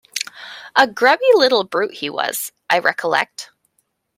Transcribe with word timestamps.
A 0.75 0.87
grubby 0.87 1.29
little 1.35 1.63
brute 1.63 1.93
he 1.97 2.09
was, 2.09 2.51
I 2.71 2.79
recollect. 2.79 3.51